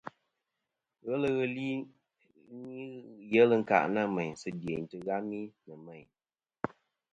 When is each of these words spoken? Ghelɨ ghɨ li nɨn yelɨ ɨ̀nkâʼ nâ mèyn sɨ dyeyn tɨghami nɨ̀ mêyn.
Ghelɨ 1.05 1.27
ghɨ 1.35 1.45
li 1.55 1.67
nɨn 2.59 2.87
yelɨ 3.31 3.55
ɨ̀nkâʼ 3.57 3.83
nâ 3.93 4.01
mèyn 4.15 4.33
sɨ 4.41 4.49
dyeyn 4.61 4.83
tɨghami 4.91 5.39
nɨ̀ 5.65 5.77
mêyn. 5.85 6.07